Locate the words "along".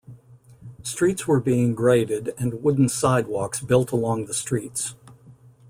3.91-4.25